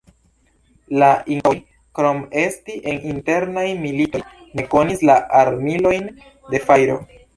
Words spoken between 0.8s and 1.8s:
La Inkaoj,